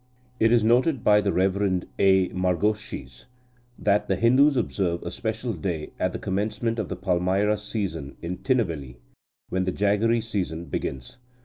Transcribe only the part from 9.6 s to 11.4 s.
the jaggery season begins.